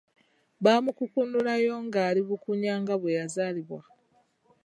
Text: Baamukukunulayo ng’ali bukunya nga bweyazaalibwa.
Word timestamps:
Baamukukunulayo 0.63 1.73
ng’ali 1.85 2.21
bukunya 2.27 2.73
nga 2.81 2.95
bweyazaalibwa. 3.01 3.79